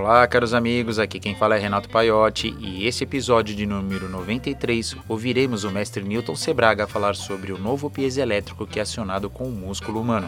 Olá, 0.00 0.26
caros 0.26 0.54
amigos, 0.54 0.98
aqui 0.98 1.20
quem 1.20 1.34
fala 1.34 1.56
é 1.56 1.58
Renato 1.58 1.90
Paiotti 1.90 2.56
e 2.58 2.86
esse 2.86 3.04
episódio 3.04 3.54
de 3.54 3.66
número 3.66 4.08
93 4.08 4.96
ouviremos 5.06 5.62
o 5.62 5.70
mestre 5.70 6.02
Newton 6.02 6.34
Sebraga 6.34 6.86
falar 6.86 7.14
sobre 7.14 7.52
o 7.52 7.58
novo 7.58 7.90
piezoelétrico 7.90 8.66
que 8.66 8.78
é 8.78 8.82
acionado 8.82 9.28
com 9.28 9.44
o 9.44 9.52
músculo 9.52 10.00
humano. 10.00 10.26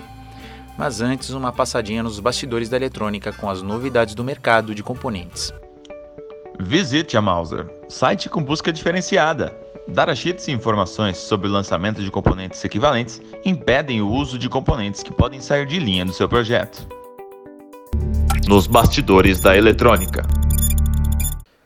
Mas 0.77 1.01
antes, 1.01 1.31
uma 1.31 1.51
passadinha 1.51 2.03
nos 2.03 2.21
bastidores 2.21 2.69
da 2.69 2.77
eletrônica 2.77 3.33
com 3.33 3.49
as 3.49 3.63
novidades 3.63 4.15
do 4.15 4.23
mercado 4.23 4.75
de 4.75 4.83
componentes. 4.83 5.55
Visite 6.61 7.17
a 7.17 7.23
Mauser, 7.23 7.67
site 7.89 8.29
com 8.29 8.45
busca 8.45 8.71
diferenciada. 8.71 9.57
Datasheets 9.89 10.49
e 10.49 10.53
informações 10.53 11.17
sobre 11.17 11.49
o 11.49 11.51
lançamento 11.51 12.03
de 12.03 12.11
componentes 12.11 12.63
equivalentes 12.63 13.23
impedem 13.43 14.03
o 14.03 14.11
uso 14.11 14.39
de 14.39 14.51
componentes 14.51 15.03
que 15.03 15.15
podem 15.15 15.41
sair 15.41 15.65
de 15.65 15.79
linha 15.79 16.05
do 16.05 16.13
seu 16.13 16.29
projeto 16.29 16.87
nos 18.47 18.67
bastidores 18.67 19.41
da 19.41 19.57
eletrônica. 19.57 20.23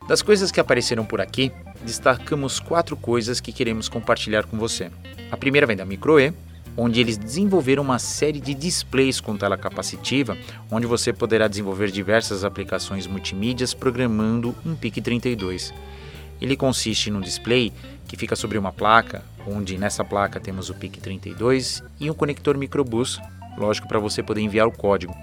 Das 0.06 0.22
coisas 0.22 0.52
que 0.52 0.60
apareceram 0.60 1.04
por 1.04 1.20
aqui, 1.20 1.50
destacamos 1.82 2.60
quatro 2.60 2.96
coisas 2.96 3.40
que 3.40 3.52
queremos 3.52 3.88
compartilhar 3.88 4.44
com 4.44 4.58
você. 4.58 4.90
A 5.30 5.36
primeira 5.36 5.66
vem 5.66 5.76
da 5.76 5.84
Microe, 5.84 6.32
onde 6.76 7.00
eles 7.00 7.16
desenvolveram 7.16 7.82
uma 7.82 7.98
série 7.98 8.40
de 8.40 8.54
displays 8.54 9.20
com 9.20 9.36
tela 9.36 9.56
capacitiva, 9.56 10.36
onde 10.70 10.86
você 10.86 11.12
poderá 11.12 11.48
desenvolver 11.48 11.90
diversas 11.90 12.44
aplicações 12.44 13.06
multimídias 13.06 13.72
programando 13.72 14.54
um 14.64 14.76
PIC32. 14.76 15.72
Ele 16.40 16.56
consiste 16.56 17.10
num 17.10 17.20
display 17.20 17.72
que 18.06 18.16
fica 18.16 18.36
sobre 18.36 18.58
uma 18.58 18.70
placa, 18.70 19.24
onde 19.46 19.78
nessa 19.78 20.04
placa 20.04 20.38
temos 20.38 20.68
o 20.68 20.74
PIC32 20.74 21.82
e 21.98 22.10
um 22.10 22.14
conector 22.14 22.56
microbus, 22.58 23.18
lógico 23.56 23.88
para 23.88 23.98
você 23.98 24.22
poder 24.22 24.42
enviar 24.42 24.68
o 24.68 24.72
código. 24.72 25.14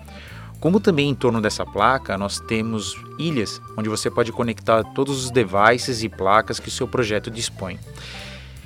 Como 0.64 0.80
também 0.80 1.10
em 1.10 1.14
torno 1.14 1.42
dessa 1.42 1.66
placa 1.66 2.18
nós 2.18 2.40
temos 2.40 2.96
ilhas 3.20 3.62
onde 3.76 3.90
você 3.90 4.10
pode 4.10 4.32
conectar 4.32 4.82
todos 4.96 5.26
os 5.26 5.30
devices 5.30 6.04
e 6.04 6.08
placas 6.08 6.58
que 6.58 6.70
o 6.70 6.72
seu 6.72 6.88
projeto 6.88 7.30
dispõe. 7.30 7.78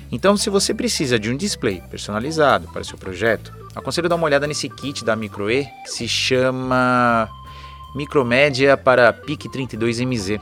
Então, 0.08 0.36
se 0.36 0.48
você 0.48 0.72
precisa 0.72 1.18
de 1.18 1.28
um 1.28 1.36
display 1.36 1.82
personalizado 1.90 2.68
para 2.68 2.82
o 2.82 2.84
seu 2.84 2.96
projeto, 2.96 3.52
aconselho 3.74 4.08
dar 4.08 4.14
uma 4.14 4.26
olhada 4.26 4.46
nesse 4.46 4.68
kit 4.68 5.04
da 5.04 5.16
Microe 5.16 5.66
que 5.82 5.90
se 5.90 6.06
chama 6.06 7.28
Micromédia 7.96 8.76
para 8.76 9.12
PIC 9.12 9.48
32MZ. 9.48 10.40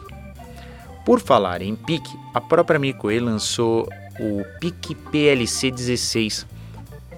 Por 1.06 1.20
falar 1.20 1.62
em 1.62 1.74
PIC, 1.74 2.06
a 2.34 2.40
própria 2.40 2.78
Microe 2.78 3.18
lançou 3.18 3.88
o 4.20 4.44
PIC 4.60 4.94
PLC 4.94 5.70
16. 5.70 6.46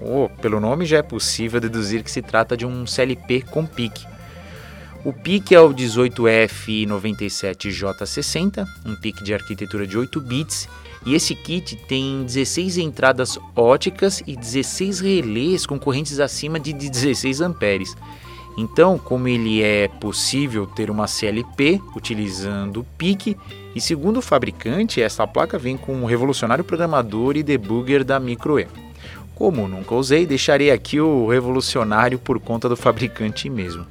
Oh, 0.01 0.29
pelo 0.41 0.61
nome 0.61 0.85
já 0.85 0.99
é 0.99 1.03
possível 1.03 1.59
deduzir 1.59 2.03
que 2.03 2.09
se 2.09 2.21
trata 2.21 2.55
de 2.55 2.65
um 2.65 2.87
CLP 2.87 3.41
com 3.41 3.65
PIC 3.65 4.07
o 5.05 5.13
PIC 5.13 5.55
é 5.55 5.61
o 5.61 5.73
18F97J60, 5.73 8.67
um 8.85 8.95
PIC 8.95 9.23
de 9.23 9.33
arquitetura 9.33 9.87
de 9.87 9.97
8 9.97 10.19
bits, 10.19 10.67
e 11.05 11.15
esse 11.15 11.33
kit 11.33 11.77
tem 11.87 12.25
16 12.25 12.77
entradas 12.77 13.39
óticas 13.55 14.21
e 14.27 14.35
16 14.35 14.99
relés 14.99 15.65
com 15.65 15.79
correntes 15.79 16.19
acima 16.19 16.59
de 16.59 16.73
16 16.73 17.39
amperes. 17.39 17.95
Então, 18.57 18.97
como 18.97 19.29
ele 19.29 19.63
é 19.63 19.87
possível 19.87 20.67
ter 20.67 20.91
uma 20.91 21.07
CLP 21.07 21.81
utilizando 21.95 22.81
o 22.81 22.83
PIC, 22.83 23.37
e 23.73 23.79
segundo 23.79 24.17
o 24.17 24.21
fabricante, 24.21 25.01
essa 25.01 25.25
placa 25.25 25.57
vem 25.57 25.77
com 25.77 25.95
um 25.95 26.03
revolucionário 26.03 26.65
programador 26.65 27.37
e 27.37 27.43
debugger 27.43 28.03
da 28.03 28.19
MicroE. 28.19 28.67
Como 29.33 29.65
nunca 29.69 29.95
usei, 29.95 30.25
deixarei 30.25 30.71
aqui 30.71 30.99
o 30.99 31.29
revolucionário 31.29 32.19
por 32.19 32.41
conta 32.41 32.67
do 32.67 32.75
fabricante 32.75 33.49
mesmo. 33.49 33.87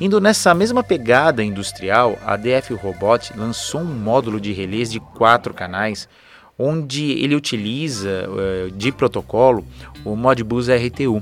Indo 0.00 0.20
nessa 0.20 0.54
mesma 0.54 0.84
pegada 0.84 1.42
industrial, 1.42 2.16
a 2.24 2.36
DF 2.36 2.72
Robot 2.74 3.32
lançou 3.36 3.80
um 3.80 3.84
módulo 3.84 4.40
de 4.40 4.52
relés 4.52 4.92
de 4.92 5.00
quatro 5.00 5.52
canais, 5.52 6.08
onde 6.56 7.10
ele 7.12 7.34
utiliza 7.34 8.28
uh, 8.28 8.70
de 8.70 8.92
protocolo 8.92 9.66
o 10.04 10.14
Modbus 10.14 10.68
RTU 10.68 11.20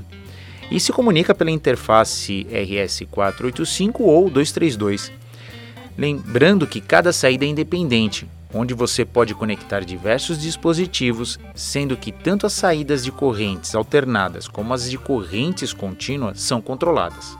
e 0.69 0.79
se 0.79 0.93
comunica 0.93 1.33
pela 1.33 1.49
interface 1.49 2.45
RS485 2.51 4.01
ou 4.01 4.29
232. 4.29 5.11
Lembrando 5.97 6.67
que 6.67 6.79
cada 6.79 7.11
saída 7.11 7.45
é 7.45 7.47
independente, 7.47 8.27
onde 8.53 8.75
você 8.75 9.03
pode 9.03 9.33
conectar 9.33 9.79
diversos 9.83 10.39
dispositivos, 10.39 11.39
sendo 11.55 11.97
que 11.97 12.11
tanto 12.11 12.45
as 12.45 12.53
saídas 12.53 13.03
de 13.03 13.11
correntes 13.11 13.73
alternadas 13.73 14.47
como 14.47 14.71
as 14.71 14.87
de 14.87 14.99
correntes 14.99 15.73
contínuas 15.73 16.41
são 16.41 16.61
controladas. 16.61 17.35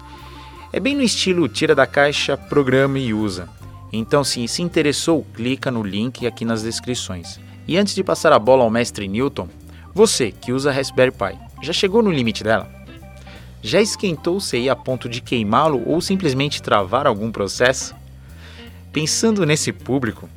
É 0.72 0.82
bem 0.82 0.96
no 0.96 1.02
estilo 1.02 1.48
tira 1.48 1.74
da 1.74 1.88
caixa, 1.88 2.36
programa 2.36 3.00
e 3.00 3.14
usa. 3.14 3.48
Então, 3.92 4.22
se 4.22 4.46
se 4.50 4.62
interessou, 4.62 5.26
clica 5.34 5.72
no 5.72 5.82
link 5.82 6.28
aqui 6.28 6.44
nas 6.44 6.62
descrições. 6.62 7.40
E 7.66 7.78
antes 7.78 7.96
de 7.96 8.04
passar 8.04 8.34
a 8.34 8.40
bola 8.40 8.64
ao 8.64 8.70
mestre 8.70 9.08
Newton, 9.08 9.48
você 9.94 10.30
que 10.30 10.52
usa 10.52 10.72
Raspberry 10.72 11.12
Pi, 11.12 11.38
já 11.64 11.72
chegou 11.72 12.04
no 12.04 12.12
limite 12.12 12.44
dela? 12.44 12.70
Já 13.62 13.82
esquentou 13.82 14.36
o 14.36 14.42
CI 14.42 14.70
a 14.70 14.76
ponto 14.76 15.08
de 15.08 15.22
queimá-lo 15.22 15.82
ou 15.88 16.02
simplesmente 16.02 16.62
travar 16.62 17.08
algum 17.08 17.32
processo? 17.32 17.96
Pensando 18.92 19.46
nesse 19.46 19.72
público, 19.72 20.30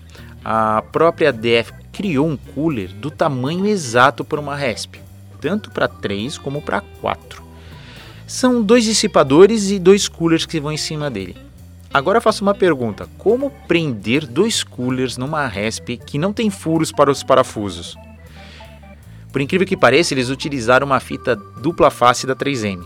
a 0.44 0.82
própria 0.92 1.32
DF 1.32 1.72
criou 1.92 2.28
um 2.28 2.36
cooler 2.36 2.88
do 2.88 3.10
tamanho 3.10 3.66
exato 3.66 4.24
para 4.24 4.40
uma 4.40 4.54
RESP, 4.54 5.00
tanto 5.40 5.70
para 5.70 5.88
3 5.88 6.38
como 6.38 6.62
para 6.62 6.80
4. 7.00 7.49
São 8.30 8.62
dois 8.62 8.84
dissipadores 8.84 9.72
e 9.72 9.78
dois 9.80 10.06
coolers 10.06 10.46
que 10.46 10.60
vão 10.60 10.70
em 10.70 10.76
cima 10.76 11.10
dele. 11.10 11.36
Agora 11.92 12.20
faço 12.20 12.44
uma 12.44 12.54
pergunta: 12.54 13.08
como 13.18 13.50
prender 13.66 14.24
dois 14.24 14.62
coolers 14.62 15.16
numa 15.16 15.48
RESP 15.48 15.96
que 15.96 16.16
não 16.16 16.32
tem 16.32 16.48
furos 16.48 16.92
para 16.92 17.10
os 17.10 17.24
parafusos? 17.24 17.96
Por 19.32 19.40
incrível 19.40 19.66
que 19.66 19.76
pareça, 19.76 20.14
eles 20.14 20.30
utilizaram 20.30 20.86
uma 20.86 21.00
fita 21.00 21.34
dupla 21.34 21.90
face 21.90 22.24
da 22.24 22.36
3M, 22.36 22.80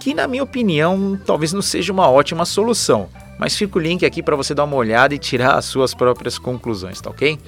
que 0.00 0.14
na 0.14 0.26
minha 0.26 0.42
opinião 0.42 1.20
talvez 1.26 1.52
não 1.52 1.60
seja 1.60 1.92
uma 1.92 2.08
ótima 2.08 2.46
solução, 2.46 3.10
mas 3.38 3.54
fica 3.54 3.78
o 3.78 3.82
link 3.82 4.06
aqui 4.06 4.22
para 4.22 4.36
você 4.36 4.54
dar 4.54 4.64
uma 4.64 4.76
olhada 4.76 5.14
e 5.14 5.18
tirar 5.18 5.56
as 5.56 5.66
suas 5.66 5.92
próprias 5.92 6.38
conclusões, 6.38 6.98
tá 6.98 7.10
ok? 7.10 7.38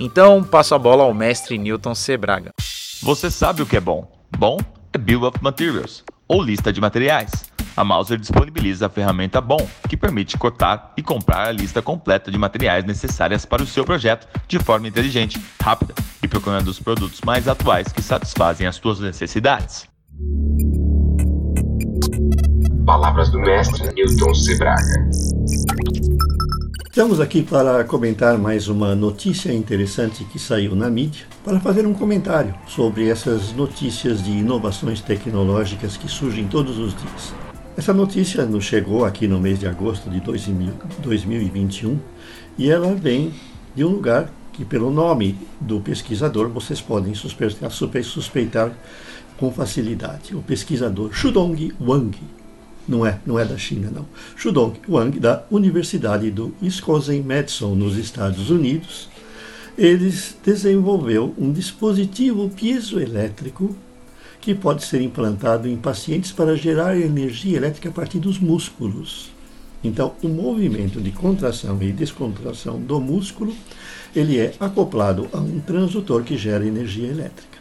Então 0.00 0.42
passo 0.42 0.74
a 0.74 0.78
bola 0.80 1.04
ao 1.04 1.14
mestre 1.14 1.56
Newton 1.56 1.94
Sebraga. 1.94 2.50
Você 3.00 3.30
sabe 3.30 3.62
o 3.62 3.66
que 3.66 3.76
é 3.76 3.80
bom? 3.80 4.10
Bom 4.36 4.58
é 4.92 4.98
Bill 4.98 5.22
of 5.22 5.38
Materials 5.40 6.02
ou 6.30 6.40
lista 6.40 6.72
de 6.72 6.80
materiais. 6.80 7.50
A 7.76 7.82
Mauser 7.82 8.16
disponibiliza 8.16 8.86
a 8.86 8.88
ferramenta 8.88 9.40
BOM, 9.40 9.66
que 9.88 9.96
permite 9.96 10.38
cotar 10.38 10.92
e 10.96 11.02
comprar 11.02 11.48
a 11.48 11.52
lista 11.52 11.82
completa 11.82 12.30
de 12.30 12.38
materiais 12.38 12.84
necessárias 12.84 13.44
para 13.44 13.62
o 13.62 13.66
seu 13.66 13.84
projeto 13.84 14.28
de 14.46 14.58
forma 14.60 14.86
inteligente, 14.86 15.42
rápida 15.60 15.92
e 16.22 16.28
procurando 16.28 16.68
os 16.68 16.78
produtos 16.78 17.20
mais 17.22 17.48
atuais 17.48 17.88
que 17.88 18.00
satisfazem 18.00 18.66
as 18.66 18.76
suas 18.76 19.00
necessidades. 19.00 19.88
Palavras 22.86 23.30
do 23.30 23.40
mestre 23.40 23.92
Newton 23.92 24.34
Sebraga. 24.34 25.10
Estamos 27.00 27.18
aqui 27.18 27.42
para 27.42 27.82
comentar 27.82 28.36
mais 28.36 28.68
uma 28.68 28.94
notícia 28.94 29.50
interessante 29.50 30.22
que 30.22 30.38
saiu 30.38 30.76
na 30.76 30.90
mídia, 30.90 31.24
para 31.42 31.58
fazer 31.58 31.86
um 31.86 31.94
comentário 31.94 32.54
sobre 32.66 33.08
essas 33.08 33.54
notícias 33.54 34.22
de 34.22 34.30
inovações 34.30 35.00
tecnológicas 35.00 35.96
que 35.96 36.06
surgem 36.06 36.46
todos 36.46 36.76
os 36.76 36.94
dias. 36.94 37.34
Essa 37.74 37.94
notícia 37.94 38.44
nos 38.44 38.64
chegou 38.64 39.06
aqui 39.06 39.26
no 39.26 39.40
mês 39.40 39.58
de 39.58 39.66
agosto 39.66 40.10
de 40.10 40.20
2021 40.20 41.98
e 42.58 42.70
ela 42.70 42.94
vem 42.94 43.32
de 43.74 43.82
um 43.82 43.88
lugar 43.88 44.30
que, 44.52 44.62
pelo 44.62 44.90
nome 44.90 45.38
do 45.58 45.80
pesquisador, 45.80 46.50
vocês 46.50 46.82
podem 46.82 47.14
suspeitar, 47.14 47.70
suspeitar 47.70 48.72
com 49.38 49.50
facilidade. 49.50 50.36
O 50.36 50.42
pesquisador 50.42 51.14
Shudong 51.14 51.72
Wang 51.80 52.18
não 52.88 53.06
é, 53.06 53.20
não 53.24 53.38
é 53.38 53.44
da 53.44 53.56
China, 53.56 53.90
não. 53.94 54.06
Shudong 54.36 54.78
Wang, 54.88 55.18
da 55.18 55.44
Universidade 55.50 56.30
do 56.30 56.54
Wisconsin-Madison, 56.62 57.74
nos 57.74 57.96
Estados 57.96 58.50
Unidos, 58.50 59.08
eles 59.78 60.36
desenvolveu 60.44 61.34
um 61.38 61.52
dispositivo 61.52 62.50
piezoelétrico 62.50 63.74
que 64.40 64.54
pode 64.54 64.84
ser 64.84 65.00
implantado 65.02 65.68
em 65.68 65.76
pacientes 65.76 66.32
para 66.32 66.56
gerar 66.56 66.98
energia 66.98 67.56
elétrica 67.56 67.90
a 67.90 67.92
partir 67.92 68.18
dos 68.18 68.38
músculos. 68.38 69.30
Então, 69.82 70.14
o 70.22 70.28
movimento 70.28 71.00
de 71.00 71.10
contração 71.10 71.78
e 71.82 71.92
descontração 71.92 72.80
do 72.80 73.00
músculo, 73.00 73.54
ele 74.14 74.38
é 74.38 74.54
acoplado 74.60 75.28
a 75.32 75.38
um 75.38 75.60
transdutor 75.60 76.22
que 76.22 76.36
gera 76.36 76.66
energia 76.66 77.08
elétrica. 77.08 77.59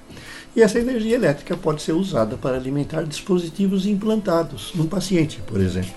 E 0.55 0.61
essa 0.61 0.79
energia 0.79 1.15
elétrica 1.15 1.55
pode 1.55 1.81
ser 1.81 1.93
usada 1.93 2.35
para 2.35 2.57
alimentar 2.57 3.03
dispositivos 3.03 3.85
implantados 3.85 4.71
num 4.73 4.87
paciente, 4.87 5.39
por 5.45 5.59
exemplo. 5.59 5.91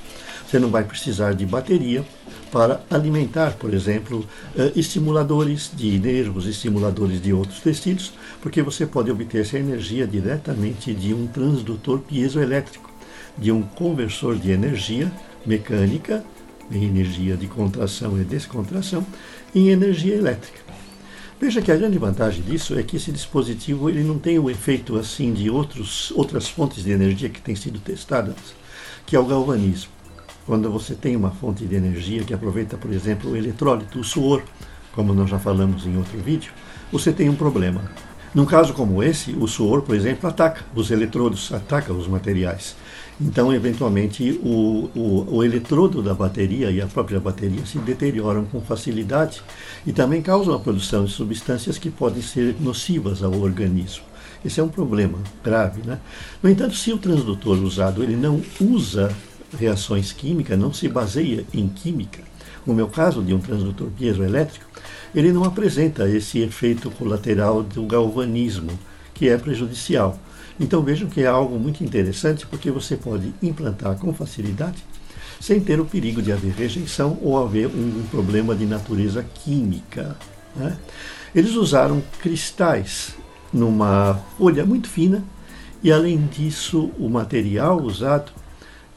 Você 0.47 0.59
não 0.59 0.69
vai 0.69 0.85
precisar 0.85 1.33
de 1.33 1.47
bateria 1.47 2.05
para 2.51 2.83
alimentar, 2.91 3.53
por 3.55 3.73
exemplo, 3.73 4.27
eh, 4.55 4.73
estimuladores 4.77 5.71
de 5.75 5.99
nervos, 5.99 6.47
estimuladores 6.47 7.23
de 7.23 7.33
outros 7.33 7.61
tecidos, 7.61 8.13
porque 8.43 8.61
você 8.61 8.85
pode 8.85 9.11
obter 9.11 9.41
essa 9.41 9.59
energia 9.59 10.07
diretamente 10.07 10.93
de 10.93 11.15
um 11.15 11.27
transdutor 11.27 12.01
piezoelétrico, 12.01 12.93
de 13.39 13.51
um 13.51 13.63
conversor 13.63 14.37
de 14.37 14.51
energia 14.51 15.11
mecânica 15.47 16.23
em 16.71 16.85
energia 16.85 17.37
de 17.37 17.47
contração 17.47 18.21
e 18.21 18.25
descontração, 18.25 19.07
em 19.55 19.69
energia 19.71 20.15
elétrica. 20.15 20.61
Veja 21.43 21.61
que 21.61 21.73
a 21.73 21.77
grande 21.77 21.99
vantagem 21.99 22.41
disso 22.41 22.79
é 22.79 22.85
que 22.85 22.97
esse 22.97 23.11
dispositivo 23.11 23.91
ele 23.91 24.05
não 24.05 24.17
tem 24.17 24.39
o 24.39 24.49
efeito 24.49 24.97
assim 24.97 25.33
de 25.33 25.51
outros, 25.51 26.13
outras 26.13 26.49
fontes 26.49 26.85
de 26.85 26.93
energia 26.93 27.29
que 27.29 27.41
têm 27.41 27.57
sido 27.57 27.81
testadas, 27.81 28.37
que 29.05 29.17
é 29.17 29.19
o 29.19 29.27
galvanismo. 29.27 29.91
Quando 30.47 30.71
você 30.71 30.95
tem 30.95 31.17
uma 31.17 31.33
fonte 31.33 31.65
de 31.65 31.75
energia 31.75 32.23
que 32.23 32.33
aproveita, 32.33 32.77
por 32.77 32.93
exemplo, 32.93 33.33
o 33.33 33.37
eletrólito, 33.37 33.99
o 33.99 34.05
suor, 34.05 34.41
como 34.95 35.13
nós 35.13 35.29
já 35.29 35.39
falamos 35.41 35.85
em 35.85 35.97
outro 35.97 36.17
vídeo, 36.21 36.53
você 36.93 37.13
tem 37.13 37.29
um 37.29 37.35
problema. 37.35 37.91
Num 38.33 38.47
caso 38.47 38.73
como 38.73 39.03
esse, 39.03 39.33
o 39.33 39.49
suor, 39.49 39.83
por 39.83 39.97
exemplo, 39.97 40.31
ataca 40.31 40.65
os 40.77 40.93
eletrodos, 40.93 41.53
ataca 41.53 41.93
os 41.93 42.07
materiais. 42.07 42.77
Então, 43.21 43.53
eventualmente, 43.53 44.41
o, 44.43 44.91
o, 44.95 45.37
o, 45.37 45.45
eletrodo 45.45 46.03
da 46.03 46.15
bateria 46.15 46.71
e 46.71 46.81
a 46.81 46.87
própria 46.87 47.21
bateria 47.21 47.65
se 47.65 47.79
deterioram 47.79 48.45
com 48.45 48.61
facilidade 48.61 49.43
e 49.87 49.93
também 49.93 50.23
causam 50.23 50.55
a 50.55 50.59
produção 50.59 51.05
de 51.05 51.13
substâncias 51.13 51.79
que 51.79 51.91
podem 51.91 52.23
ser 52.23 52.57
nocivas 52.59 53.23
ao 53.23 53.39
organismo. 53.41 54.05
Esse 54.45 54.61
é 54.61 54.63
um 54.63 54.69
problema 54.69 55.19
grave. 55.43 55.83
Né? 55.87 55.99
No 56.43 56.51
entanto, 56.51 56.75
se 56.75 56.93
o 56.93 56.99
transdutor 56.99 57.59
usado 57.63 58.03
ele 58.03 58.17
não 58.17 58.43
usa 58.61 59.15
reações 59.59 60.13
químicas, 60.13 60.59
não 60.59 60.73
se 60.73 60.89
baseia 60.89 61.45
em 61.53 61.69
química, 61.69 62.23
no 62.67 62.75
meu 62.75 62.89
caso 62.89 63.23
de 63.23 63.35
um 63.35 63.41
transdutor 63.41 63.89
piezoelétrico, 63.91 64.67
ele 65.15 65.33
não 65.33 65.45
apresenta 65.45 66.09
esse 66.09 66.39
efeito 66.41 66.91
colateral 66.91 67.63
do 67.63 67.83
galvanismo, 67.85 68.71
que 69.23 69.29
é 69.29 69.39
prejudicial. 69.39 70.19
Então 70.59 70.83
vejam 70.83 71.09
que 71.09 71.23
é 71.23 71.29
algo 71.29 71.57
muito 71.57 71.85
interessante 71.85 72.45
porque 72.45 72.73
você 72.73 72.97
pode 72.97 73.33
implantar 73.41 73.97
com 73.97 74.13
facilidade 74.13 74.85
sem 75.41 75.61
ter 75.61 75.79
o 75.79 75.85
perigo 75.85 76.21
de 76.21 76.33
haver 76.33 76.53
rejeição 76.53 77.17
ou 77.23 77.41
haver 77.41 77.69
um, 77.69 78.03
problema 78.11 78.53
de 78.53 78.67
natureza 78.67 79.25
química. 79.33 80.17
Né? 80.57 80.77
Eles 81.33 81.53
usaram 81.53 82.03
cristais 82.21 83.15
numa 83.53 84.21
folha 84.37 84.67
muito 84.67 84.89
fina 84.89 85.23
e 85.85 85.93
além 85.93 86.27
disso 86.27 86.91
o 86.99 87.09
material 87.09 87.81
usado 87.81 88.33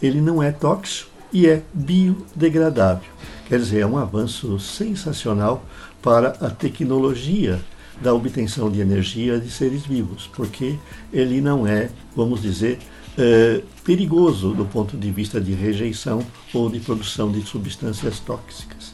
ele 0.02 0.20
não 0.22 0.42
é 0.42 0.52
tóxico 0.52 1.12
e 1.32 1.46
é 1.46 1.62
biodegradável. 1.72 3.12
Quer 3.48 3.60
dizer, 3.60 3.82
é 3.82 3.86
um 3.86 4.00
avanço 4.00 4.58
sensacional 4.58 5.64
para 6.02 6.30
a 6.42 6.50
tecnologia 6.50 7.62
da 8.02 8.14
obtenção 8.14 8.70
de 8.70 8.80
energia 8.80 9.40
de 9.40 9.50
seres 9.50 9.86
vivos, 9.86 10.30
porque 10.36 10.76
ele 11.14 11.42
não 11.42 11.66
é, 11.66 11.90
vamos 12.16 12.42
dizer, 12.42 12.80
é, 13.18 13.62
perigoso 13.84 14.54
do 14.54 14.66
ponto 14.66 14.98
de 14.98 15.10
vista 15.12 15.40
de 15.40 15.54
rejeição 15.54 16.26
ou 16.54 16.70
de 16.70 16.80
produção 16.80 17.32
de 17.32 17.42
substâncias 17.42 18.20
tóxicas. 18.20 18.94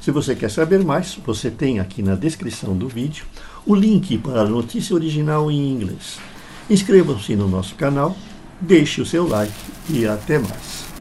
Se 0.00 0.10
você 0.10 0.34
quer 0.34 0.50
saber 0.50 0.84
mais, 0.84 1.18
você 1.24 1.50
tem 1.50 1.78
aqui 1.78 2.02
na 2.02 2.14
descrição 2.14 2.76
do 2.76 2.88
vídeo 2.88 3.24
o 3.64 3.74
link 3.74 4.18
para 4.18 4.42
a 4.42 4.48
notícia 4.48 4.94
original 4.94 5.50
em 5.50 5.70
inglês. 5.70 6.18
Inscrevam-se 6.68 7.36
no 7.36 7.48
nosso 7.48 7.74
canal, 7.76 8.16
deixe 8.60 9.00
o 9.00 9.06
seu 9.06 9.26
like 9.28 9.52
e 9.88 10.06
até 10.06 10.38
mais. 10.38 10.91